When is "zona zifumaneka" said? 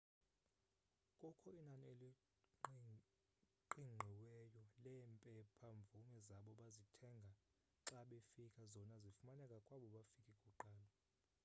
8.73-9.55